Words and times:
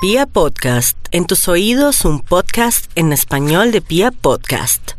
Pia 0.00 0.26
Podcast, 0.26 0.96
en 1.10 1.26
tus 1.26 1.48
oídos 1.48 2.04
un 2.04 2.20
podcast 2.20 2.88
en 2.94 3.12
español 3.12 3.72
de 3.72 3.80
Pia 3.80 4.12
Podcast. 4.12 4.92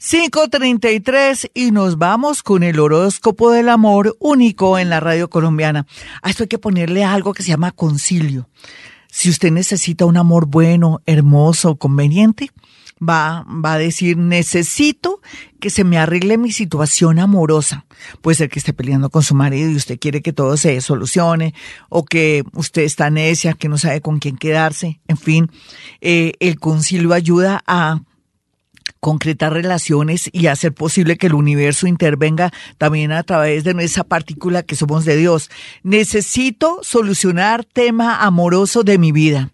5.33 0.00 1.50
y 1.52 1.72
nos 1.72 1.98
vamos 1.98 2.42
con 2.42 2.62
el 2.62 2.80
horóscopo 2.80 3.50
del 3.50 3.68
amor 3.68 4.16
único 4.18 4.78
en 4.78 4.88
la 4.88 4.98
radio 4.98 5.28
colombiana. 5.28 5.86
A 6.22 6.30
esto 6.30 6.44
hay 6.44 6.48
que 6.48 6.56
ponerle 6.56 7.04
algo 7.04 7.34
que 7.34 7.42
se 7.42 7.50
llama 7.50 7.70
concilio. 7.70 8.48
Si 9.10 9.28
usted 9.28 9.50
necesita 9.50 10.06
un 10.06 10.16
amor 10.16 10.46
bueno, 10.46 11.02
hermoso, 11.04 11.76
conveniente, 11.76 12.50
va, 13.00 13.44
va 13.48 13.74
a 13.74 13.78
decir, 13.78 14.16
necesito 14.16 15.20
que 15.60 15.70
se 15.70 15.84
me 15.84 15.98
arregle 15.98 16.38
mi 16.38 16.52
situación 16.52 17.18
amorosa. 17.18 17.86
Puede 18.20 18.36
ser 18.36 18.48
que 18.48 18.58
esté 18.58 18.72
peleando 18.72 19.10
con 19.10 19.22
su 19.22 19.34
marido 19.34 19.70
y 19.70 19.76
usted 19.76 19.98
quiere 19.98 20.22
que 20.22 20.32
todo 20.32 20.56
se 20.56 20.80
solucione, 20.80 21.54
o 21.88 22.04
que 22.04 22.44
usted 22.52 22.82
está 22.82 23.10
necia, 23.10 23.54
que 23.54 23.68
no 23.68 23.78
sabe 23.78 24.00
con 24.00 24.18
quién 24.18 24.36
quedarse. 24.36 25.00
En 25.08 25.16
fin, 25.16 25.50
eh, 26.00 26.32
el 26.40 26.58
concilio 26.58 27.12
ayuda 27.12 27.62
a 27.66 28.00
concretar 29.06 29.52
relaciones 29.52 30.28
y 30.32 30.48
hacer 30.48 30.74
posible 30.74 31.16
que 31.16 31.28
el 31.28 31.34
universo 31.34 31.86
intervenga 31.86 32.52
también 32.76 33.12
a 33.12 33.22
través 33.22 33.62
de 33.62 33.70
esa 33.84 34.02
partícula 34.02 34.64
que 34.64 34.74
somos 34.74 35.04
de 35.04 35.16
Dios. 35.16 35.48
Necesito 35.84 36.80
solucionar 36.82 37.62
tema 37.62 38.16
amoroso 38.16 38.82
de 38.82 38.98
mi 38.98 39.12
vida. 39.12 39.52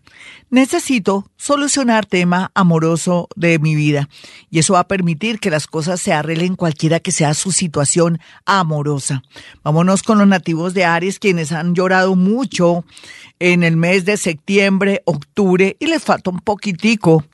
Necesito 0.49 1.31
solucionar 1.37 2.07
tema 2.07 2.51
amoroso 2.55 3.29
de 3.37 3.59
mi 3.59 3.75
vida 3.75 4.09
y 4.51 4.59
eso 4.59 4.73
va 4.73 4.81
a 4.81 4.89
permitir 4.89 5.39
que 5.39 5.51
las 5.51 5.67
cosas 5.67 6.01
se 6.01 6.15
arreglen 6.15 6.57
cualquiera 6.57 6.99
que 6.99 7.13
sea 7.13 7.35
su 7.35 7.53
situación 7.53 8.21
amorosa. 8.47 9.23
Vámonos 9.63 10.03
con 10.03 10.17
los 10.17 10.27
nativos 10.29 10.73
de 10.73 10.87
Aries 10.87 11.19
quienes 11.19 11.53
han 11.53 11.75
llorado 11.75 12.17
mucho 12.17 12.87
en 13.39 13.65
el 13.65 13.77
mes 13.77 14.07
de 14.07 14.17
septiembre, 14.17 15.03
octubre 15.05 15.77
y 15.79 15.89
les 15.89 16.03
falta 16.03 16.31
un 16.31 16.39
poquitico 16.39 17.27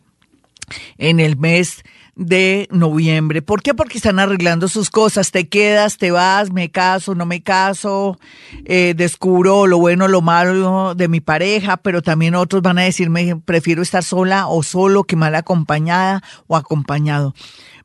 en 0.97 1.21
el 1.21 1.37
mes 1.37 1.85
de 2.19 2.67
noviembre. 2.73 3.43
¿Por 3.43 3.63
qué? 3.63 3.75
Porque 3.75 3.97
están 3.97 4.19
arreglando 4.19 4.69
sus 4.69 4.91
cosas. 4.91 5.31
Te 5.31 5.49
quedas, 5.49 5.97
te 5.99 6.11
vas, 6.11 6.51
me 6.51 6.69
caso, 6.69 7.15
no 7.15 7.25
me 7.25 7.43
caso, 7.43 8.19
eh, 8.65 8.93
descubro 8.97 9.67
lo 9.69 9.79
bueno, 9.79 10.09
lo 10.09 10.21
malo 10.21 10.95
de 10.97 11.07
mi 11.07 11.21
pareja, 11.21 11.77
pero 11.77 12.03
también 12.03 12.35
otros 12.35 12.61
van 12.61 12.79
a 12.79 12.83
decirme, 12.83 13.37
prefiero 13.45 13.83
estar 13.83 14.03
sola 14.03 14.49
o 14.49 14.65
solo 14.65 15.05
que 15.05 15.15
mal 15.15 15.37
acompañada 15.37 16.23
o 16.49 16.57
acompañado. 16.57 17.35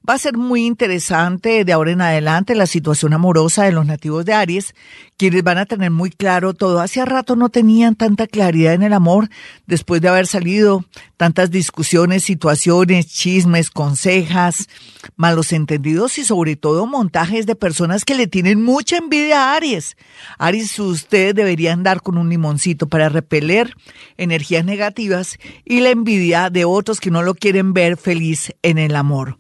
Va 0.08 0.16
a 0.16 0.18
ser 0.18 0.36
muy 0.36 0.66
interesante 0.66 1.64
de 1.64 1.72
ahora 1.72 1.92
en 1.92 2.02
adelante 2.02 2.56
la 2.56 2.66
situación 2.66 3.14
amorosa 3.14 3.64
de 3.64 3.72
los 3.72 3.86
nativos 3.86 4.26
de 4.26 4.34
Aries, 4.34 4.76
quienes 5.16 5.44
van 5.44 5.58
a 5.58 5.66
tener 5.66 5.92
muy 5.92 6.10
claro 6.10 6.54
todo. 6.54 6.82
Hace 6.82 7.06
rato 7.06 7.38
no 7.38 7.48
tenían 7.48 7.96
tanta 7.96 8.28
claridad 8.28 8.74
en 8.74 8.84
el 8.84 8.92
amor 8.92 9.30
después 9.66 10.02
de 10.02 10.10
haber 10.10 10.28
salido 10.28 10.84
tantas 11.16 11.52
discusiones, 11.52 12.26
situaciones, 12.26 13.08
chismes, 13.08 13.70
consejas, 13.70 14.68
malos 15.16 15.54
entendidos 15.54 16.18
y 16.18 16.26
sobre 16.26 16.58
todo 16.58 16.86
montajes 16.86 17.46
de 17.46 17.56
personas 17.56 18.04
que 18.04 18.16
le 18.16 18.28
tienen 18.28 18.62
mucha 18.62 18.98
envidia 18.98 19.54
a 19.54 19.56
Aries. 19.56 19.96
Aries, 20.38 20.78
ustedes 20.80 21.34
deberían 21.34 21.82
dar 21.82 22.02
con 22.02 22.18
un 22.18 22.28
limoncito 22.28 22.90
para 22.90 23.08
repeler 23.08 23.74
energías 24.18 24.66
negativas 24.66 25.38
y 25.64 25.80
la 25.80 25.92
envidia 25.92 26.50
de 26.50 26.66
otros 26.66 27.00
que 27.00 27.10
no 27.10 27.22
lo 27.22 27.36
quieren 27.36 27.72
ver 27.72 27.96
feliz 27.96 28.54
en 28.64 28.80
el 28.80 28.98
amor. 28.98 29.38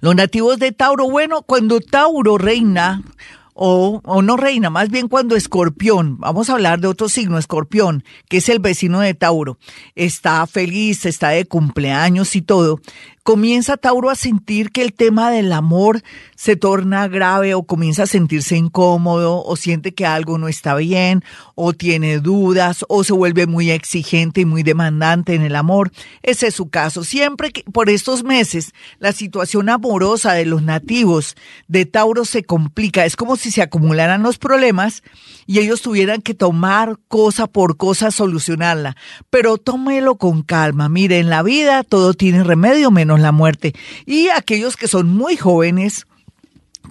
Los 0.00 0.14
nativos 0.14 0.58
de 0.58 0.72
Tauro, 0.72 1.10
bueno, 1.10 1.42
cuando 1.42 1.80
Tauro 1.80 2.38
reina, 2.38 3.02
o, 3.52 4.00
o, 4.04 4.22
no 4.22 4.36
reina, 4.36 4.70
más 4.70 4.88
bien 4.90 5.08
cuando 5.08 5.34
Escorpión, 5.34 6.18
vamos 6.18 6.48
a 6.48 6.52
hablar 6.52 6.78
de 6.78 6.86
otro 6.86 7.08
signo, 7.08 7.36
Escorpión, 7.36 8.04
que 8.28 8.36
es 8.36 8.48
el 8.48 8.60
vecino 8.60 9.00
de 9.00 9.14
Tauro, 9.14 9.58
está 9.96 10.46
feliz, 10.46 11.04
está 11.04 11.30
de 11.30 11.44
cumpleaños 11.46 12.36
y 12.36 12.42
todo, 12.42 12.80
comienza 13.28 13.76
Tauro 13.76 14.08
a 14.08 14.14
sentir 14.14 14.70
que 14.70 14.80
el 14.80 14.94
tema 14.94 15.30
del 15.30 15.52
amor 15.52 16.02
se 16.34 16.56
torna 16.56 17.08
grave 17.08 17.52
o 17.52 17.64
comienza 17.64 18.04
a 18.04 18.06
sentirse 18.06 18.56
incómodo 18.56 19.44
o 19.44 19.54
siente 19.54 19.92
que 19.92 20.06
algo 20.06 20.38
no 20.38 20.48
está 20.48 20.74
bien 20.76 21.22
o 21.54 21.74
tiene 21.74 22.20
dudas 22.20 22.86
o 22.88 23.04
se 23.04 23.12
vuelve 23.12 23.46
muy 23.46 23.70
exigente 23.70 24.40
y 24.40 24.44
muy 24.46 24.62
demandante 24.62 25.34
en 25.34 25.42
el 25.42 25.56
amor. 25.56 25.92
Ese 26.22 26.46
es 26.46 26.54
su 26.54 26.70
caso. 26.70 27.04
Siempre 27.04 27.50
que 27.50 27.64
por 27.64 27.90
estos 27.90 28.24
meses 28.24 28.72
la 28.98 29.12
situación 29.12 29.68
amorosa 29.68 30.32
de 30.32 30.46
los 30.46 30.62
nativos 30.62 31.36
de 31.66 31.84
Tauro 31.84 32.24
se 32.24 32.44
complica. 32.44 33.04
Es 33.04 33.14
como 33.14 33.36
si 33.36 33.50
se 33.50 33.60
acumularan 33.60 34.22
los 34.22 34.38
problemas 34.38 35.02
y 35.46 35.58
ellos 35.58 35.82
tuvieran 35.82 36.22
que 36.22 36.32
tomar 36.32 36.98
cosa 37.08 37.46
por 37.46 37.76
cosa 37.76 38.10
solucionarla. 38.10 38.96
Pero 39.28 39.58
tómelo 39.58 40.16
con 40.16 40.40
calma. 40.42 40.88
Mire, 40.88 41.18
en 41.18 41.28
la 41.28 41.42
vida 41.42 41.82
todo 41.82 42.14
tiene 42.14 42.42
remedio 42.42 42.90
menos 42.90 43.17
la 43.22 43.32
muerte. 43.32 43.74
Y 44.06 44.28
aquellos 44.28 44.76
que 44.76 44.88
son 44.88 45.08
muy 45.08 45.36
jóvenes, 45.36 46.06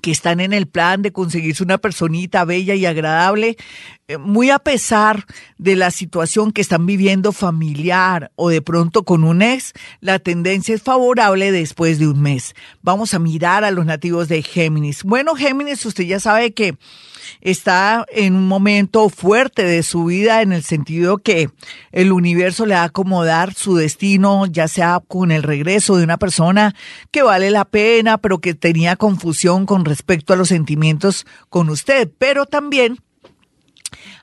que 0.01 0.11
están 0.11 0.39
en 0.39 0.53
el 0.53 0.67
plan 0.67 1.01
de 1.01 1.11
conseguirse 1.11 1.63
una 1.63 1.77
personita 1.77 2.45
bella 2.45 2.75
y 2.75 2.85
agradable, 2.85 3.57
eh, 4.07 4.17
muy 4.17 4.49
a 4.49 4.59
pesar 4.59 5.25
de 5.57 5.75
la 5.75 5.91
situación 5.91 6.51
que 6.51 6.61
están 6.61 6.85
viviendo 6.85 7.31
familiar 7.31 8.31
o 8.35 8.49
de 8.49 8.61
pronto 8.61 9.03
con 9.03 9.23
un 9.23 9.41
ex, 9.41 9.73
la 9.99 10.19
tendencia 10.19 10.75
es 10.75 10.81
favorable 10.81 11.51
después 11.51 11.99
de 11.99 12.07
un 12.07 12.21
mes. 12.21 12.53
Vamos 12.81 13.13
a 13.13 13.19
mirar 13.19 13.63
a 13.63 13.71
los 13.71 13.85
nativos 13.85 14.27
de 14.27 14.43
Géminis. 14.43 15.03
Bueno, 15.03 15.35
Géminis, 15.35 15.85
usted 15.85 16.05
ya 16.05 16.19
sabe 16.19 16.53
que 16.53 16.77
está 17.41 18.05
en 18.09 18.35
un 18.35 18.47
momento 18.47 19.09
fuerte 19.09 19.63
de 19.63 19.83
su 19.83 20.05
vida 20.05 20.41
en 20.41 20.51
el 20.51 20.63
sentido 20.63 21.17
que 21.17 21.49
el 21.91 22.11
universo 22.11 22.65
le 22.65 22.75
va 22.75 22.81
a 22.81 22.85
acomodar 22.85 23.53
su 23.53 23.75
destino, 23.75 24.45
ya 24.45 24.67
sea 24.67 25.01
con 25.07 25.31
el 25.31 25.43
regreso 25.43 25.97
de 25.97 26.03
una 26.03 26.17
persona 26.17 26.75
que 27.11 27.23
vale 27.23 27.51
la 27.51 27.65
pena, 27.65 28.17
pero 28.17 28.39
que 28.39 28.53
tenía 28.53 28.95
confusión 28.95 29.65
con 29.65 29.85
respecto 29.85 30.33
a 30.33 30.37
los 30.37 30.49
sentimientos 30.49 31.25
con 31.49 31.69
usted, 31.69 32.09
pero 32.17 32.45
también 32.45 32.99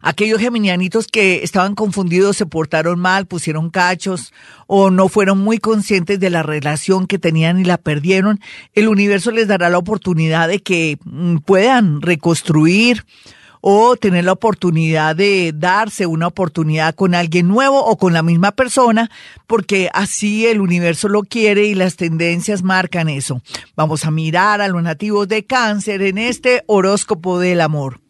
aquellos 0.04 0.38
geminianitos 0.38 1.06
que 1.06 1.42
estaban 1.42 1.75
confundidos, 1.75 2.37
se 2.37 2.47
portaron 2.47 3.00
mal, 3.00 3.26
pusieron 3.26 3.70
cachos 3.70 4.32
o 4.66 4.91
no 4.91 5.09
fueron 5.09 5.38
muy 5.38 5.59
conscientes 5.59 6.20
de 6.20 6.31
la 6.31 6.42
relación 6.42 7.06
que 7.06 7.19
tenían 7.19 7.59
y 7.59 7.65
la 7.65 7.78
perdieron, 7.78 8.38
el 8.75 8.88
universo 8.88 9.31
les 9.31 9.48
dará 9.48 9.70
la 9.70 9.78
oportunidad 9.78 10.48
de 10.48 10.60
que 10.60 10.98
mm, 11.04 11.38
puedan 11.38 12.03
reconstruir 12.03 13.04
o 13.66 13.97
tener 13.97 14.26
la 14.26 14.32
oportunidad 14.32 15.16
de 15.16 15.54
darse 15.56 16.04
una 16.04 16.26
oportunidad 16.26 16.94
con 16.94 17.15
alguien 17.15 17.48
nuevo 17.48 17.82
o 17.82 17.97
con 17.97 18.12
la 18.12 18.22
misma 18.22 18.53
persona, 18.53 19.10
porque 19.47 19.88
así 19.94 20.44
el 20.44 20.60
universo 20.60 21.09
lo 21.09 21.22
quiere 21.22 21.65
y 21.65 21.75
las 21.75 21.97
tendencias 21.97 22.62
marcan 22.62 23.09
eso. 23.09 23.41
Vamos 23.75 24.04
a 24.04 24.10
mirar 24.10 24.60
a 24.60 24.69
los 24.69 24.82
nativos 24.82 25.28
de 25.28 25.47
cáncer 25.47 26.03
en 26.03 26.19
este 26.19 26.62
horóscopo 26.66 27.38
del 27.38 27.62
amor. 27.62 28.03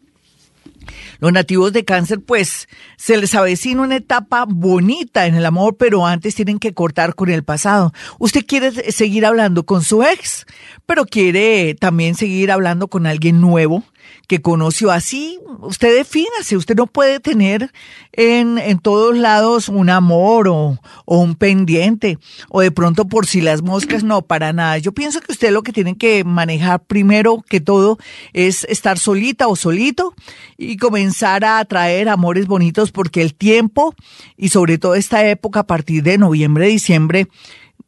Los 1.19 1.31
nativos 1.31 1.73
de 1.73 1.85
cáncer, 1.85 2.19
pues, 2.25 2.67
se 2.97 3.17
les 3.17 3.35
avecina 3.35 3.81
una 3.81 3.97
etapa 3.97 4.45
bonita 4.47 5.25
en 5.25 5.35
el 5.35 5.45
amor, 5.45 5.77
pero 5.77 6.05
antes 6.05 6.35
tienen 6.35 6.59
que 6.59 6.73
cortar 6.73 7.15
con 7.15 7.29
el 7.29 7.43
pasado. 7.43 7.93
Usted 8.19 8.45
quiere 8.45 8.91
seguir 8.91 9.25
hablando 9.25 9.65
con 9.65 9.83
su 9.83 10.03
ex, 10.03 10.45
pero 10.85 11.05
quiere 11.05 11.75
también 11.75 12.15
seguir 12.15 12.51
hablando 12.51 12.87
con 12.87 13.07
alguien 13.07 13.41
nuevo 13.41 13.83
que 14.27 14.41
conoció 14.41 14.91
así, 14.91 15.39
usted 15.61 15.95
defínase, 15.95 16.57
usted 16.57 16.75
no 16.75 16.87
puede 16.87 17.19
tener 17.19 17.71
en, 18.11 18.57
en 18.57 18.79
todos 18.79 19.15
lados 19.15 19.69
un 19.69 19.89
amor 19.89 20.47
o, 20.47 20.79
o, 21.05 21.19
un 21.19 21.35
pendiente, 21.35 22.17
o 22.49 22.61
de 22.61 22.71
pronto 22.71 23.05
por 23.05 23.27
si 23.27 23.41
las 23.41 23.61
moscas, 23.61 24.03
no, 24.03 24.21
para 24.21 24.53
nada. 24.53 24.77
Yo 24.77 24.93
pienso 24.93 25.21
que 25.21 25.31
usted 25.31 25.51
lo 25.51 25.63
que 25.63 25.73
tiene 25.73 25.97
que 25.97 26.23
manejar 26.23 26.83
primero 26.83 27.43
que 27.47 27.61
todo 27.61 27.97
es 28.33 28.65
estar 28.65 28.97
solita 28.97 29.47
o 29.47 29.55
solito 29.55 30.13
y 30.57 30.77
comenzar 30.77 31.45
a 31.45 31.59
atraer 31.59 32.09
amores 32.09 32.47
bonitos 32.47 32.91
porque 32.91 33.21
el 33.21 33.35
tiempo 33.35 33.95
y 34.37 34.49
sobre 34.49 34.77
todo 34.77 34.95
esta 34.95 35.27
época 35.27 35.61
a 35.61 35.67
partir 35.67 36.03
de 36.03 36.17
noviembre, 36.17 36.67
diciembre, 36.67 37.27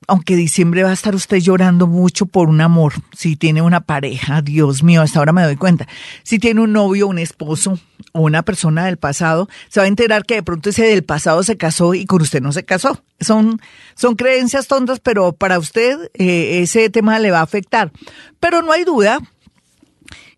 aunque 0.08 0.36
diciembre 0.36 0.84
va 0.84 0.92
a 0.92 0.94
estar 0.94 1.16
usted 1.16 1.38
llorando 1.38 1.86
mucho 1.86 2.26
por 2.26 2.48
un 2.50 2.62
amor, 2.62 2.94
si 3.14 3.36
tiene 3.36 3.62
una 3.62 3.82
pareja, 3.82 4.42
Dios 4.42 4.82
mío, 4.82 5.02
hasta 5.02 5.20
ahora 5.20 5.34
me 5.34 5.44
doy 5.44 5.58
cuenta, 5.58 5.88
si 6.24 6.40
tiene 6.40 6.62
un 6.62 6.72
novio, 6.72 7.08
un 7.08 7.20
esposo 7.20 7.78
o 8.14 8.22
una 8.22 8.44
persona 8.44 8.86
del 8.86 8.98
pasado, 8.98 9.50
se 9.68 9.82
va 9.82 9.86
a 9.86 9.90
enterar 9.90 10.26
que 10.26 10.36
de 10.36 10.44
pronto 10.44 10.70
ese 10.70 10.84
del 10.84 11.04
pasado 11.04 11.44
se 11.44 11.58
casó 11.58 11.94
y 11.94 12.06
con 12.06 12.22
usted 12.22 12.42
no 12.42 12.52
se 12.52 12.64
casó. 12.64 13.04
Son, 13.20 13.60
son 13.96 14.16
creencias 14.16 14.68
tontas, 14.68 15.00
pero 15.00 15.34
para 15.34 15.60
usted 15.60 16.10
eh, 16.14 16.62
ese 16.62 16.90
tema 16.90 17.20
le 17.20 17.32
va 17.32 17.40
a 17.40 17.44
afectar. 17.44 17.92
Pero 18.40 18.62
no 18.62 18.72
hay 18.72 18.86
duda 18.86 19.20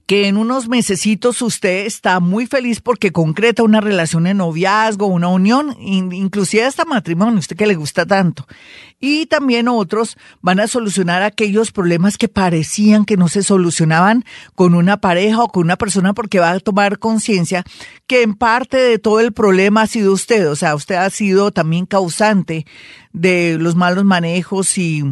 que 0.09 0.27
en 0.27 0.37
unos 0.37 0.67
mesecitos 0.67 1.39
usted 1.43 1.85
está 1.85 2.19
muy 2.19 2.47
feliz 2.47 2.81
porque 2.81 3.11
concreta 3.11 3.61
una 3.61 3.79
relación 3.79 4.23
de 4.23 4.33
noviazgo, 4.33 5.05
una 5.05 5.27
unión, 5.27 5.77
inclusive 5.79 6.63
hasta 6.63 6.83
matrimonio, 6.83 7.37
usted 7.37 7.55
que 7.55 7.67
le 7.67 7.75
gusta 7.75 8.07
tanto. 8.07 8.47
Y 8.99 9.27
también 9.27 9.67
otros 9.67 10.17
van 10.41 10.61
a 10.61 10.67
solucionar 10.67 11.21
aquellos 11.21 11.71
problemas 11.71 12.17
que 12.17 12.27
parecían 12.27 13.05
que 13.05 13.17
no 13.17 13.27
se 13.27 13.43
solucionaban 13.43 14.25
con 14.55 14.73
una 14.73 14.99
pareja 14.99 15.43
o 15.43 15.49
con 15.49 15.65
una 15.65 15.77
persona 15.77 16.15
porque 16.15 16.39
va 16.39 16.49
a 16.53 16.59
tomar 16.59 16.97
conciencia 16.97 17.63
que 18.07 18.23
en 18.23 18.33
parte 18.33 18.77
de 18.77 18.97
todo 18.97 19.19
el 19.19 19.31
problema 19.31 19.83
ha 19.83 19.87
sido 19.87 20.11
usted, 20.11 20.49
o 20.49 20.55
sea, 20.55 20.73
usted 20.73 20.95
ha 20.95 21.11
sido 21.11 21.51
también 21.51 21.85
causante 21.85 22.65
de 23.13 23.57
los 23.59 23.75
malos 23.75 24.05
manejos 24.05 24.75
y 24.79 25.03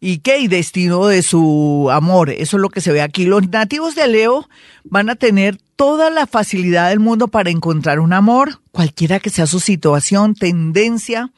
y 0.00 0.18
qué 0.18 0.38
y 0.38 0.48
destino 0.48 1.06
de 1.06 1.22
su 1.22 1.88
amor. 1.92 2.30
Eso 2.30 2.56
es 2.56 2.60
lo 2.60 2.70
que 2.70 2.80
se 2.80 2.92
ve 2.92 3.02
aquí. 3.02 3.26
Los 3.26 3.48
nativos 3.48 3.94
de 3.94 4.08
Leo 4.08 4.48
van 4.84 5.10
a 5.10 5.14
tener 5.14 5.58
toda 5.76 6.10
la 6.10 6.26
facilidad 6.26 6.88
del 6.88 7.00
mundo 7.00 7.28
para 7.28 7.50
encontrar 7.50 8.00
un 8.00 8.12
amor, 8.12 8.60
cualquiera 8.72 9.20
que 9.20 9.30
sea 9.30 9.46
su 9.46 9.60
situación, 9.60 10.34
tendencia 10.34 11.30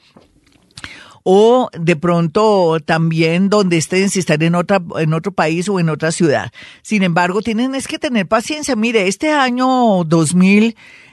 o 1.25 1.71
de 1.79 1.97
pronto 1.97 2.79
también 2.85 3.49
donde 3.49 3.77
estén, 3.77 4.11
si 4.11 4.21
están 4.21 4.43
en 4.43 4.55
otra, 4.55 4.83
en 4.99 5.13
otro 5.15 5.33
país 5.33 5.69
o 5.69 5.79
en 5.79 5.89
otra 5.89 6.11
ciudad. 6.11 6.51
Sin 6.83 7.03
embargo, 7.03 7.43
tienen 7.43 7.75
es 7.75 7.87
que 7.87 7.99
tener 7.99 8.27
paciencia. 8.27 8.75
Mire, 8.77 9.07
este 9.07 9.31
año 9.31 10.05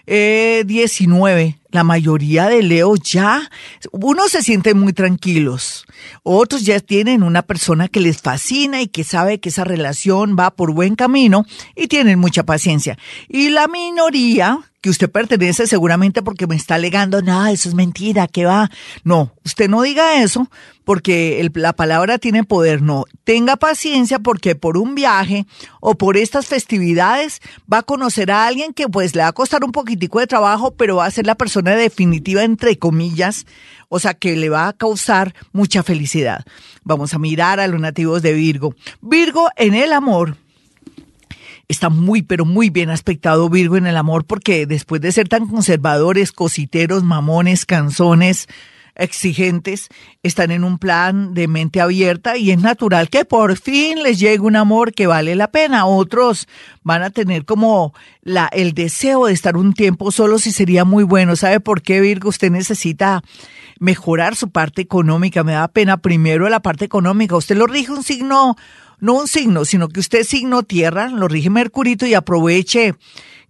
2019 0.09 1.59
la 1.71 1.83
mayoría 1.83 2.47
de 2.47 2.63
Leo 2.63 2.95
ya, 2.95 3.49
unos 3.91 4.31
se 4.31 4.41
sienten 4.41 4.79
muy 4.79 4.93
tranquilos, 4.93 5.85
otros 6.23 6.63
ya 6.63 6.79
tienen 6.79 7.21
una 7.21 7.43
persona 7.43 7.87
que 7.87 7.99
les 7.99 8.21
fascina 8.21 8.81
y 8.81 8.87
que 8.87 9.03
sabe 9.03 9.39
que 9.39 9.49
esa 9.49 9.63
relación 9.63 10.35
va 10.37 10.51
por 10.51 10.73
buen 10.73 10.95
camino 10.95 11.45
y 11.75 11.87
tienen 11.87 12.17
mucha 12.17 12.43
paciencia. 12.43 12.97
Y 13.27 13.49
la 13.49 13.67
minoría 13.67 14.59
que 14.81 14.89
usted 14.89 15.11
pertenece 15.11 15.67
seguramente 15.67 16.23
porque 16.23 16.47
me 16.47 16.55
está 16.55 16.75
alegando, 16.75 17.21
no, 17.21 17.47
eso 17.47 17.69
es 17.69 17.75
mentira, 17.75 18.27
que 18.27 18.45
va. 18.45 18.71
No, 19.03 19.33
usted 19.45 19.69
no 19.69 19.81
diga 19.81 20.23
eso 20.23 20.49
porque 20.89 21.47
la 21.53 21.73
palabra 21.73 22.17
tiene 22.17 22.43
poder. 22.43 22.81
No, 22.81 23.05
tenga 23.23 23.57
paciencia 23.57 24.17
porque 24.17 24.55
por 24.55 24.75
un 24.75 24.95
viaje 24.95 25.45
o 25.81 25.93
por 25.93 26.17
estas 26.17 26.47
festividades 26.47 27.41
va 27.71 27.77
a 27.77 27.83
conocer 27.83 28.31
a 28.31 28.47
alguien 28.47 28.73
que 28.73 28.87
pues 28.87 29.13
le 29.13 29.21
va 29.21 29.27
a 29.27 29.33
costar 29.33 29.63
un 29.63 29.71
poquitico 29.71 30.19
de 30.19 30.25
trabajo, 30.25 30.71
pero 30.71 30.95
va 30.95 31.05
a 31.05 31.11
ser 31.11 31.27
la 31.27 31.35
persona 31.35 31.75
definitiva, 31.75 32.43
entre 32.43 32.79
comillas, 32.79 33.45
o 33.87 33.99
sea, 33.99 34.15
que 34.15 34.35
le 34.35 34.49
va 34.49 34.67
a 34.67 34.73
causar 34.73 35.35
mucha 35.51 35.83
felicidad. 35.83 36.43
Vamos 36.83 37.13
a 37.13 37.19
mirar 37.19 37.59
a 37.59 37.67
los 37.67 37.79
nativos 37.79 38.23
de 38.23 38.33
Virgo. 38.33 38.73
Virgo 38.99 39.47
en 39.57 39.75
el 39.75 39.93
amor 39.93 40.37
está 41.67 41.89
muy, 41.91 42.23
pero 42.23 42.45
muy 42.45 42.71
bien 42.71 42.89
aspectado 42.89 43.47
Virgo 43.47 43.77
en 43.77 43.85
el 43.85 43.95
amor 43.95 44.25
porque 44.25 44.65
después 44.65 45.01
de 45.01 45.11
ser 45.11 45.29
tan 45.29 45.45
conservadores, 45.45 46.31
cositeros, 46.31 47.03
mamones, 47.03 47.67
canzones, 47.67 48.47
exigentes, 48.99 49.89
están 50.23 50.51
en 50.51 50.63
un 50.63 50.77
plan 50.77 51.33
de 51.33 51.47
mente 51.47 51.81
abierta 51.81 52.37
y 52.37 52.51
es 52.51 52.59
natural 52.59 53.09
que 53.09 53.25
por 53.25 53.57
fin 53.57 54.03
les 54.03 54.19
llegue 54.19 54.39
un 54.39 54.55
amor 54.55 54.93
que 54.93 55.07
vale 55.07 55.35
la 55.35 55.51
pena. 55.51 55.85
Otros 55.85 56.47
van 56.83 57.01
a 57.01 57.09
tener 57.09 57.45
como 57.45 57.93
la, 58.21 58.47
el 58.51 58.73
deseo 58.73 59.25
de 59.25 59.33
estar 59.33 59.57
un 59.57 59.73
tiempo 59.73 60.11
solos 60.11 60.45
y 60.47 60.51
sería 60.51 60.85
muy 60.85 61.03
bueno. 61.03 61.35
¿Sabe 61.35 61.59
por 61.59 61.81
qué, 61.81 62.01
Virgo? 62.01 62.29
Usted 62.29 62.51
necesita 62.51 63.23
mejorar 63.79 64.35
su 64.35 64.51
parte 64.51 64.81
económica. 64.81 65.43
Me 65.43 65.53
da 65.53 65.67
pena 65.69 65.97
primero 65.97 66.47
la 66.49 66.61
parte 66.61 66.85
económica. 66.85 67.35
Usted 67.35 67.55
lo 67.57 67.67
rige 67.67 67.91
un 67.91 68.03
signo 68.03 68.55
no 68.99 69.13
un 69.13 69.27
signo, 69.29 69.63
sino 69.63 69.87
que 69.87 70.01
usted 70.01 70.23
signo 70.23 70.63
tierra, 70.63 71.07
lo 71.07 71.29
rige 71.29 71.49
Mercurito 71.49 72.05
y 72.05 72.13
aproveche 72.13 72.95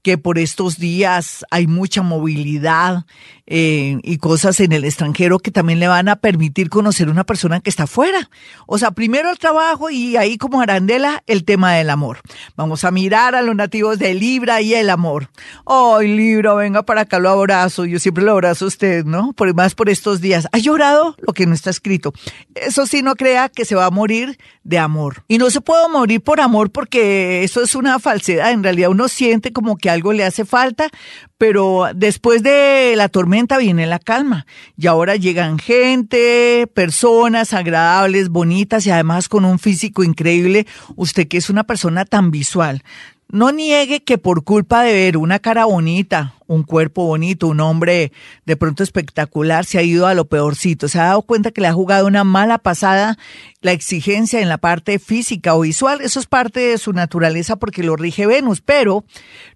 que 0.02 0.18
por 0.18 0.38
estos 0.38 0.78
días 0.78 1.46
hay 1.52 1.68
mucha 1.68 2.02
movilidad 2.02 3.06
eh, 3.52 3.98
y 4.04 4.18
cosas 4.18 4.60
en 4.60 4.72
el 4.74 4.86
extranjero 4.86 5.40
que 5.40 5.50
también 5.50 5.80
le 5.80 5.88
van 5.88 6.08
a 6.08 6.18
permitir 6.18 6.70
conocer 6.70 7.10
una 7.10 7.24
persona 7.24 7.60
que 7.60 7.72
está 7.72 7.88
fuera. 7.88 8.30
O 8.68 8.78
sea, 8.78 8.92
primero 8.92 9.32
el 9.32 9.40
trabajo 9.40 9.90
y 9.90 10.18
ahí 10.18 10.38
como 10.38 10.62
arandela 10.62 11.24
el 11.26 11.44
tema 11.44 11.74
del 11.74 11.90
amor. 11.90 12.20
Vamos 12.56 12.84
a 12.84 12.92
mirar 12.92 13.34
a 13.34 13.42
los 13.42 13.56
nativos 13.56 13.98
de 13.98 14.14
Libra 14.14 14.62
y 14.62 14.76
el 14.76 14.92
amor. 14.92 15.32
Ay, 15.66 16.16
Libra, 16.16 16.54
venga 16.54 16.84
para 16.84 17.02
acá, 17.02 17.18
lo 17.18 17.30
abrazo. 17.30 17.86
Yo 17.86 17.98
siempre 17.98 18.24
lo 18.24 18.34
abrazo 18.34 18.66
a 18.66 18.68
usted, 18.68 19.04
¿no? 19.04 19.34
Por 19.34 19.52
más 19.56 19.74
por 19.74 19.90
estos 19.90 20.22
días. 20.22 20.48
¿Ha 20.52 20.60
llorado? 20.60 21.16
Lo 21.20 21.34
que 21.34 21.48
no 21.48 21.56
está 21.56 21.72
escrito. 21.72 22.14
Eso 22.54 22.86
sí, 22.86 23.02
no 23.02 23.16
crea 23.16 23.50
que 23.50 23.66
se 23.66 23.74
va 23.74 23.88
a 23.88 23.92
morir 23.92 24.38
de 24.64 24.78
amor. 24.78 25.24
Y 25.28 25.40
no 25.40 25.50
se 25.50 25.62
puede 25.62 25.90
morir 25.90 26.22
por 26.22 26.40
amor 26.40 26.70
porque 26.70 27.44
eso 27.44 27.64
es 27.64 27.74
una 27.74 27.98
falsedad. 27.98 28.52
En 28.52 28.64
realidad 28.64 28.92
uno 28.92 29.08
siente 29.08 29.52
como 29.52 29.76
que 29.76 29.90
algo 29.90 30.14
le 30.14 30.24
hace 30.24 30.46
falta, 30.46 30.90
pero 31.40 31.88
después 31.96 32.44
de 32.44 32.94
la 32.98 33.08
tormenta 33.08 33.58
viene 33.58 33.88
la 33.88 33.98
calma 33.98 34.46
y 34.78 34.88
ahora 34.88 35.16
llegan 35.16 35.58
gente, 35.58 36.68
personas 36.74 37.54
agradables, 37.54 38.28
bonitas 38.28 38.86
y 38.86 38.92
además 38.92 39.30
con 39.30 39.46
un 39.46 39.58
físico 39.58 40.04
increíble. 40.04 40.68
Usted 40.98 41.30
que 41.30 41.38
es 41.38 41.50
una 41.50 41.64
persona 41.64 42.04
tan 42.04 42.30
visual, 42.30 42.84
no 43.32 43.52
niegue 43.52 44.02
que 44.04 44.18
por 44.18 44.44
culpa 44.44 44.82
de 44.82 44.94
ver 44.94 45.18
una 45.18 45.40
cara 45.40 45.66
bonita, 45.66 46.36
un 46.48 46.64
cuerpo 46.64 47.06
bonito, 47.06 47.48
un 47.48 47.60
hombre 47.60 48.12
de 48.46 48.58
pronto 48.58 48.82
espectacular, 48.82 49.66
se 49.66 49.78
ha 49.78 49.84
ido 49.84 50.08
a 50.08 50.16
lo 50.16 50.26
peorcito. 50.26 50.88
Se 50.88 51.00
ha 51.00 51.06
dado 51.06 51.22
cuenta 51.22 51.52
que 51.52 51.62
le 51.62 51.68
ha 51.68 51.74
jugado 51.74 52.08
una 52.08 52.24
mala 52.24 52.58
pasada 52.58 53.20
la 53.62 53.72
exigencia 53.72 54.42
en 54.42 54.50
la 54.50 54.58
parte 54.58 54.98
física 54.98 55.56
o 55.56 55.62
visual. 55.62 56.02
Eso 56.02 56.20
es 56.20 56.26
parte 56.26 56.60
de 56.60 56.78
su 56.80 56.92
naturaleza 56.92 57.56
porque 57.56 57.84
lo 57.84 57.96
rige 57.96 58.26
Venus, 58.26 58.62
pero 58.62 59.06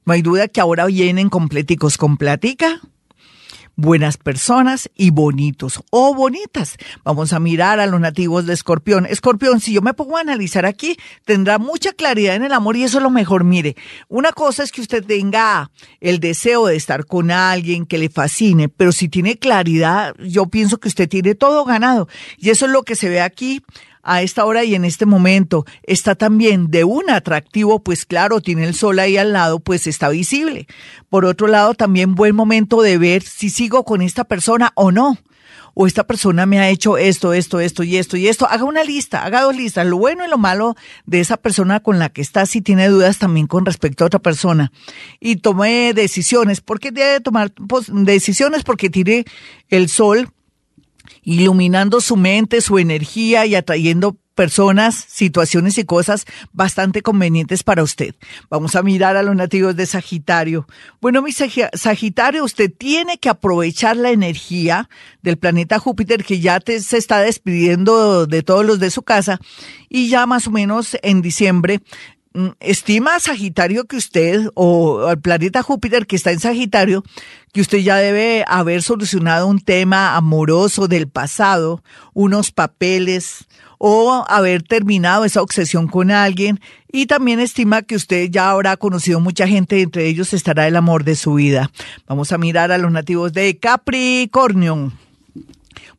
no 0.05 0.13
hay 0.13 0.21
duda 0.21 0.47
que 0.47 0.61
ahora 0.61 0.85
vienen 0.85 1.29
completicos 1.29 1.97
con 1.97 2.17
platica, 2.17 2.79
buenas 3.75 4.17
personas 4.17 4.89
y 4.95 5.09
bonitos 5.09 5.81
o 5.89 6.13
bonitas. 6.13 6.77
Vamos 7.03 7.33
a 7.33 7.39
mirar 7.39 7.79
a 7.79 7.87
los 7.87 7.99
nativos 7.99 8.45
de 8.45 8.53
Escorpión. 8.53 9.05
Escorpión, 9.05 9.59
si 9.59 9.73
yo 9.73 9.81
me 9.81 9.93
pongo 9.93 10.17
a 10.17 10.21
analizar 10.21 10.65
aquí, 10.65 10.97
tendrá 11.25 11.57
mucha 11.57 11.93
claridad 11.93 12.35
en 12.35 12.43
el 12.43 12.53
amor 12.53 12.77
y 12.77 12.83
eso 12.83 12.97
es 12.97 13.03
lo 13.03 13.09
mejor. 13.09 13.43
Mire, 13.43 13.75
una 14.07 14.31
cosa 14.31 14.63
es 14.63 14.71
que 14.71 14.81
usted 14.81 15.03
tenga 15.03 15.71
el 15.99 16.19
deseo 16.19 16.67
de 16.67 16.75
estar 16.75 17.05
con 17.05 17.31
alguien 17.31 17.85
que 17.85 17.97
le 17.97 18.09
fascine, 18.09 18.69
pero 18.69 18.91
si 18.91 19.09
tiene 19.09 19.37
claridad, 19.37 20.15
yo 20.19 20.47
pienso 20.47 20.79
que 20.79 20.87
usted 20.87 21.09
tiene 21.09 21.35
todo 21.35 21.65
ganado. 21.65 22.07
Y 22.37 22.49
eso 22.49 22.65
es 22.65 22.71
lo 22.71 22.83
que 22.83 22.95
se 22.95 23.09
ve 23.09 23.21
aquí 23.21 23.63
a 24.03 24.21
esta 24.21 24.45
hora 24.45 24.63
y 24.63 24.75
en 24.75 24.85
este 24.85 25.05
momento 25.05 25.65
está 25.83 26.15
también 26.15 26.69
de 26.69 26.83
un 26.83 27.09
atractivo, 27.09 27.81
pues 27.81 28.05
claro, 28.05 28.41
tiene 28.41 28.65
el 28.65 28.75
sol 28.75 28.99
ahí 28.99 29.17
al 29.17 29.33
lado, 29.33 29.59
pues 29.59 29.87
está 29.87 30.09
visible. 30.09 30.67
Por 31.09 31.25
otro 31.25 31.47
lado, 31.47 31.73
también 31.73 32.15
buen 32.15 32.35
momento 32.35 32.81
de 32.81 32.97
ver 32.97 33.23
si 33.23 33.49
sigo 33.49 33.85
con 33.85 34.01
esta 34.01 34.25
persona 34.25 34.71
o 34.75 34.91
no. 34.91 35.17
O 35.75 35.87
esta 35.87 36.05
persona 36.05 36.45
me 36.45 36.59
ha 36.59 36.69
hecho 36.69 36.97
esto, 36.97 37.33
esto, 37.33 37.59
esto 37.59 37.81
y 37.81 37.97
esto 37.97 38.15
y 38.15 38.27
esto. 38.27 38.47
Haga 38.47 38.63
una 38.63 38.83
lista, 38.83 39.23
haga 39.23 39.41
dos 39.41 39.55
listas, 39.55 39.87
lo 39.87 39.97
bueno 39.97 40.23
y 40.23 40.29
lo 40.29 40.37
malo 40.37 40.75
de 41.07 41.19
esa 41.19 41.35
persona 41.35 41.79
con 41.79 41.97
la 41.97 42.09
que 42.09 42.21
está, 42.21 42.45
si 42.45 42.61
tiene 42.61 42.89
dudas 42.89 43.17
también 43.17 43.47
con 43.47 43.65
respecto 43.65 44.03
a 44.03 44.07
otra 44.07 44.19
persona. 44.19 44.71
Y 45.19 45.37
tome 45.37 45.93
decisiones. 45.95 46.61
¿Por 46.61 46.79
qué 46.79 46.91
debe 46.91 47.21
tomar 47.21 47.51
pues, 47.51 47.87
decisiones? 47.91 48.63
Porque 48.63 48.91
tiene 48.91 49.25
el 49.69 49.89
sol 49.89 50.29
iluminando 51.23 52.01
su 52.01 52.15
mente, 52.17 52.61
su 52.61 52.79
energía 52.79 53.45
y 53.45 53.55
atrayendo 53.55 54.17
personas, 54.33 54.95
situaciones 54.95 55.77
y 55.77 55.83
cosas 55.83 56.25
bastante 56.51 57.01
convenientes 57.01 57.63
para 57.63 57.83
usted. 57.83 58.15
Vamos 58.49 58.75
a 58.75 58.83
mirar 58.83 59.15
a 59.15 59.23
los 59.23 59.35
nativos 59.35 59.75
de 59.75 59.85
Sagitario. 59.85 60.67
Bueno, 61.01 61.21
mi 61.21 61.31
Sagitario, 61.31 62.43
usted 62.43 62.71
tiene 62.75 63.17
que 63.17 63.29
aprovechar 63.29 63.95
la 63.97 64.11
energía 64.11 64.89
del 65.21 65.37
planeta 65.37 65.79
Júpiter 65.79 66.23
que 66.23 66.39
ya 66.39 66.59
se 66.65 66.97
está 66.97 67.19
despidiendo 67.19 68.25
de 68.25 68.43
todos 68.43 68.65
los 68.65 68.79
de 68.79 68.91
su 68.91 69.03
casa 69.03 69.39
y 69.89 70.09
ya 70.09 70.25
más 70.25 70.47
o 70.47 70.51
menos 70.51 70.97
en 71.03 71.21
diciembre 71.21 71.81
mm, 72.33 72.47
estima 72.59 73.19
Sagitario 73.19 73.85
que 73.85 73.97
usted 73.97 74.47
o 74.55 75.09
el 75.09 75.19
planeta 75.19 75.63
Júpiter 75.63 76.05
que 76.07 76.15
está 76.15 76.31
en 76.31 76.39
Sagitario 76.39 77.03
que 77.53 77.61
usted 77.61 77.79
ya 77.79 77.97
debe 77.97 78.43
haber 78.47 78.81
solucionado 78.81 79.47
un 79.47 79.59
tema 79.59 80.15
amoroso 80.15 80.87
del 80.87 81.07
pasado, 81.07 81.83
unos 82.13 82.51
papeles 82.51 83.45
o 83.77 84.25
haber 84.27 84.63
terminado 84.63 85.25
esa 85.25 85.41
obsesión 85.41 85.87
con 85.87 86.09
alguien 86.09 86.59
y 86.91 87.05
también 87.05 87.39
estima 87.39 87.81
que 87.81 87.95
usted 87.95 88.29
ya 88.31 88.49
habrá 88.49 88.77
conocido 88.77 89.19
mucha 89.19 89.47
gente, 89.47 89.81
entre 89.81 90.07
ellos 90.07 90.33
estará 90.33 90.67
el 90.67 90.75
amor 90.75 91.03
de 91.03 91.15
su 91.15 91.33
vida. 91.33 91.69
Vamos 92.07 92.31
a 92.31 92.37
mirar 92.37 92.71
a 92.71 92.77
los 92.77 92.91
nativos 92.91 93.33
de 93.33 93.57
Capricornio. 93.57 94.91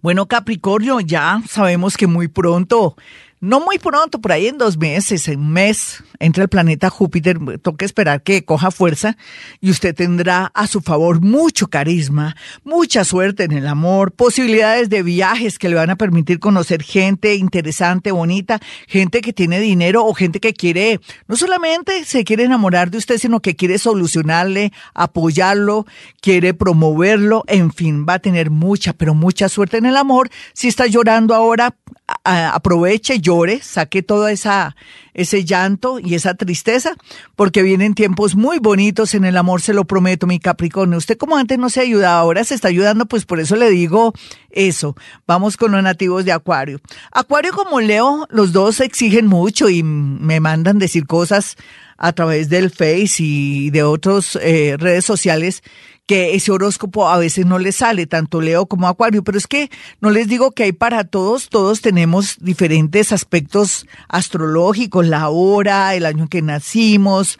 Bueno, 0.00 0.26
Capricornio, 0.26 1.00
ya 1.00 1.42
sabemos 1.48 1.96
que 1.96 2.06
muy 2.06 2.28
pronto 2.28 2.96
no 3.44 3.60
muy 3.60 3.78
pronto, 3.78 4.20
por 4.20 4.32
ahí 4.32 4.46
en 4.46 4.56
dos 4.56 4.78
meses, 4.78 5.28
en 5.28 5.40
un 5.40 5.52
mes, 5.52 6.02
entra 6.18 6.42
el 6.42 6.48
planeta 6.48 6.88
Júpiter, 6.88 7.38
toca 7.60 7.84
esperar 7.84 8.22
que 8.22 8.42
coja 8.44 8.70
fuerza 8.70 9.18
y 9.60 9.70
usted 9.70 9.94
tendrá 9.94 10.50
a 10.54 10.66
su 10.66 10.80
favor 10.80 11.20
mucho 11.20 11.66
carisma, 11.66 12.36
mucha 12.64 13.04
suerte 13.04 13.44
en 13.44 13.52
el 13.52 13.66
amor, 13.66 14.12
posibilidades 14.12 14.88
de 14.88 15.02
viajes 15.02 15.58
que 15.58 15.68
le 15.68 15.74
van 15.74 15.90
a 15.90 15.96
permitir 15.96 16.38
conocer 16.38 16.82
gente 16.82 17.34
interesante, 17.34 18.12
bonita, 18.12 18.60
gente 18.88 19.20
que 19.20 19.34
tiene 19.34 19.60
dinero 19.60 20.06
o 20.06 20.14
gente 20.14 20.40
que 20.40 20.54
quiere, 20.54 21.00
no 21.28 21.36
solamente 21.36 22.06
se 22.06 22.24
quiere 22.24 22.44
enamorar 22.44 22.90
de 22.90 22.96
usted, 22.96 23.18
sino 23.18 23.40
que 23.40 23.56
quiere 23.56 23.76
solucionarle, 23.76 24.72
apoyarlo, 24.94 25.84
quiere 26.22 26.54
promoverlo, 26.54 27.44
en 27.46 27.70
fin, 27.72 28.06
va 28.08 28.14
a 28.14 28.18
tener 28.20 28.48
mucha, 28.48 28.94
pero 28.94 29.14
mucha 29.14 29.50
suerte 29.50 29.76
en 29.76 29.84
el 29.84 29.98
amor. 29.98 30.30
Si 30.54 30.68
está 30.68 30.86
llorando 30.86 31.34
ahora, 31.34 31.76
aproveche, 32.24 33.20
llore, 33.20 33.60
saque 33.62 34.02
toda 34.02 34.30
esa 34.32 34.76
ese 35.14 35.44
llanto 35.44 36.00
y 36.00 36.14
esa 36.14 36.34
tristeza, 36.34 36.96
porque 37.36 37.62
vienen 37.62 37.94
tiempos 37.94 38.34
muy 38.34 38.58
bonitos 38.58 39.14
en 39.14 39.24
el 39.24 39.36
amor, 39.36 39.62
se 39.62 39.72
lo 39.72 39.84
prometo, 39.84 40.26
mi 40.26 40.40
Capricornio. 40.40 40.98
Usted 40.98 41.16
como 41.16 41.36
antes 41.36 41.56
no 41.56 41.70
se 41.70 41.80
ayudaba, 41.80 42.18
ahora 42.18 42.42
se 42.42 42.54
está 42.54 42.68
ayudando, 42.68 43.06
pues 43.06 43.24
por 43.24 43.38
eso 43.38 43.54
le 43.54 43.70
digo 43.70 44.12
eso. 44.50 44.96
Vamos 45.26 45.56
con 45.56 45.70
los 45.70 45.82
nativos 45.82 46.24
de 46.24 46.32
Acuario. 46.32 46.80
Acuario 47.12 47.52
como 47.52 47.80
Leo, 47.80 48.26
los 48.28 48.52
dos 48.52 48.80
exigen 48.80 49.28
mucho 49.28 49.68
y 49.68 49.82
me 49.84 50.40
mandan 50.40 50.78
decir 50.78 51.06
cosas 51.06 51.56
a 51.96 52.12
través 52.12 52.48
del 52.48 52.70
Face 52.70 53.16
y 53.18 53.70
de 53.70 53.82
otras 53.82 54.36
eh, 54.42 54.76
redes 54.78 55.04
sociales 55.04 55.62
que 56.06 56.34
ese 56.34 56.52
horóscopo 56.52 57.08
a 57.08 57.18
veces 57.18 57.46
no 57.46 57.58
le 57.58 57.72
sale, 57.72 58.06
tanto 58.06 58.40
Leo 58.40 58.66
como 58.66 58.88
Acuario, 58.88 59.24
pero 59.24 59.38
es 59.38 59.46
que 59.46 59.70
no 60.00 60.10
les 60.10 60.28
digo 60.28 60.50
que 60.50 60.64
hay 60.64 60.72
para 60.72 61.04
todos, 61.04 61.48
todos 61.48 61.80
tenemos 61.80 62.36
diferentes 62.40 63.10
aspectos 63.10 63.86
astrológicos, 64.08 65.06
la 65.06 65.30
hora, 65.30 65.94
el 65.94 66.04
año 66.04 66.28
que 66.28 66.42
nacimos, 66.42 67.38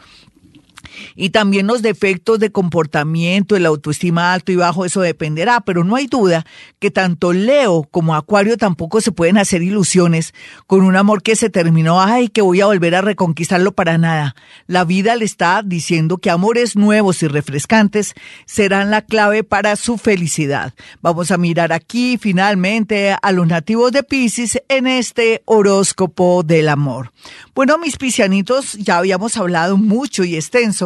y 1.15 1.31
también 1.31 1.67
los 1.67 1.83
defectos 1.83 2.39
de 2.39 2.51
comportamiento, 2.51 3.57
el 3.57 3.67
autoestima 3.67 4.33
alto 4.33 4.53
y 4.53 4.57
bajo, 4.57 4.85
eso 4.85 5.01
dependerá, 5.01 5.61
pero 5.61 5.85
no 5.85 5.97
hay 5.97 6.07
duda 6.07 6.45
que 6.79 6.91
tanto 6.91 7.33
Leo 7.33 7.87
como 7.91 8.15
Acuario 8.15 8.57
tampoco 8.57 9.01
se 9.01 9.13
pueden 9.13 9.39
hacer 9.39 9.63
ilusiones 9.63 10.35
con 10.67 10.83
un 10.83 10.97
amor 10.97 11.23
que 11.23 11.37
se 11.37 11.51
terminó, 11.51 12.01
ay, 12.01 12.29
que 12.29 12.43
voy 12.43 12.61
a 12.61 12.67
volver 12.67 12.95
a 12.95 13.03
reconquistarlo 13.03 13.73
para 13.73 13.99
nada. 13.99 14.35
La 14.67 14.85
vida 14.85 15.17
le 15.17 15.25
está 15.25 15.63
diciendo 15.65 16.19
que 16.19 16.31
amores 16.31 16.77
nuevos 16.77 17.23
y 17.23 17.29
refrescantes 17.29 18.15
serán 18.47 18.91
la 18.91 19.03
clave 19.03 19.45
para 19.45 19.77
su 19.77 19.99
felicidad. 19.99 20.75
Vamos 21.01 21.31
a 21.31 21.39
mirar 21.39 21.73
aquí 21.73 22.19
finalmente 22.21 23.17
a 23.21 23.33
los 23.33 23.47
nativos 23.47 23.93
de 23.93 24.03
Pisces 24.03 24.63
en 24.69 24.87
este 24.87 25.43
horóscopo 25.45 26.43
del 26.43 26.69
amor. 26.69 27.13
Bueno, 27.55 27.79
mis 27.79 27.97
piscianitos, 27.97 28.75
ya 28.75 28.99
habíamos 28.99 29.37
hablado 29.37 29.77
mucho 29.77 30.25
y 30.25 30.37
extenso 30.37 30.84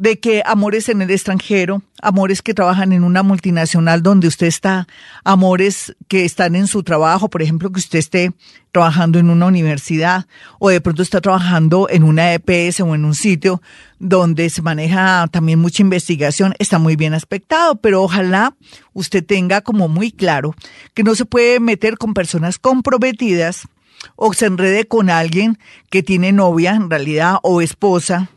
de 0.00 0.18
que 0.18 0.42
amores 0.46 0.88
en 0.88 1.02
el 1.02 1.10
extranjero, 1.10 1.82
amores 2.00 2.40
que 2.40 2.54
trabajan 2.54 2.94
en 2.94 3.04
una 3.04 3.22
multinacional 3.22 4.02
donde 4.02 4.28
usted 4.28 4.46
está, 4.46 4.88
amores 5.24 5.94
que 6.08 6.24
están 6.24 6.56
en 6.56 6.68
su 6.68 6.82
trabajo, 6.82 7.28
por 7.28 7.42
ejemplo, 7.42 7.70
que 7.70 7.80
usted 7.80 7.98
esté 7.98 8.32
trabajando 8.72 9.18
en 9.18 9.28
una 9.28 9.44
universidad 9.44 10.26
o 10.58 10.70
de 10.70 10.80
pronto 10.80 11.02
está 11.02 11.20
trabajando 11.20 11.86
en 11.90 12.02
una 12.02 12.32
EPS 12.32 12.80
o 12.80 12.94
en 12.94 13.04
un 13.04 13.14
sitio 13.14 13.60
donde 13.98 14.48
se 14.48 14.62
maneja 14.62 15.28
también 15.30 15.58
mucha 15.58 15.82
investigación, 15.82 16.54
está 16.58 16.78
muy 16.78 16.96
bien 16.96 17.12
aspectado, 17.12 17.76
pero 17.76 18.02
ojalá 18.02 18.56
usted 18.94 19.22
tenga 19.22 19.60
como 19.60 19.88
muy 19.88 20.12
claro 20.12 20.54
que 20.94 21.02
no 21.02 21.14
se 21.14 21.26
puede 21.26 21.60
meter 21.60 21.98
con 21.98 22.14
personas 22.14 22.58
comprometidas 22.58 23.68
o 24.16 24.32
se 24.32 24.46
enrede 24.46 24.86
con 24.86 25.10
alguien 25.10 25.58
que 25.90 26.02
tiene 26.02 26.32
novia 26.32 26.74
en 26.74 26.88
realidad 26.88 27.36
o 27.42 27.60
esposa 27.60 28.30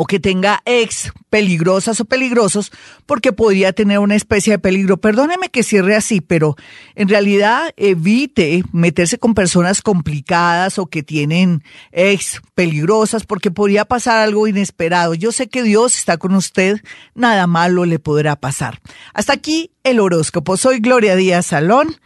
o 0.00 0.06
que 0.06 0.20
tenga 0.20 0.62
ex 0.64 1.12
peligrosas 1.28 1.98
o 1.98 2.04
peligrosos, 2.04 2.70
porque 3.04 3.32
podría 3.32 3.72
tener 3.72 3.98
una 3.98 4.14
especie 4.14 4.52
de 4.52 4.60
peligro. 4.60 4.98
Perdóneme 4.98 5.48
que 5.48 5.64
cierre 5.64 5.96
así, 5.96 6.20
pero 6.20 6.54
en 6.94 7.08
realidad 7.08 7.74
evite 7.76 8.62
meterse 8.70 9.18
con 9.18 9.34
personas 9.34 9.82
complicadas 9.82 10.78
o 10.78 10.86
que 10.86 11.02
tienen 11.02 11.64
ex 11.90 12.40
peligrosas, 12.54 13.26
porque 13.26 13.50
podría 13.50 13.86
pasar 13.86 14.18
algo 14.18 14.46
inesperado. 14.46 15.14
Yo 15.14 15.32
sé 15.32 15.48
que 15.48 15.64
Dios 15.64 15.98
está 15.98 16.16
con 16.16 16.36
usted, 16.36 16.80
nada 17.16 17.48
malo 17.48 17.84
le 17.84 17.98
podrá 17.98 18.36
pasar. 18.36 18.80
Hasta 19.14 19.32
aquí 19.32 19.72
el 19.82 19.98
horóscopo. 19.98 20.56
Soy 20.56 20.78
Gloria 20.78 21.16
Díaz 21.16 21.46
Salón. 21.46 21.96